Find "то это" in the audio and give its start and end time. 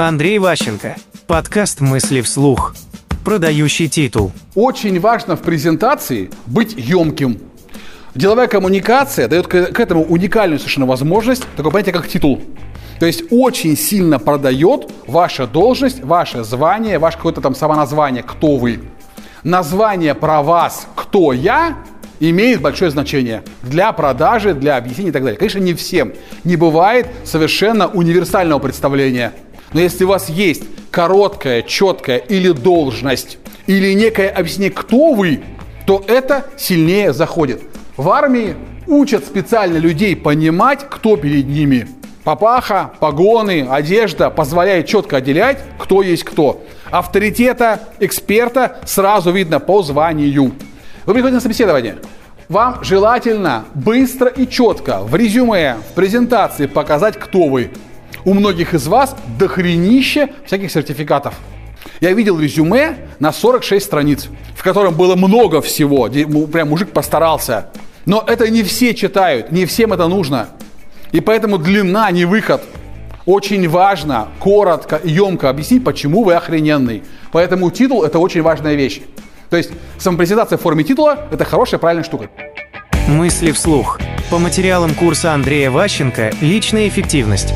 35.86-36.46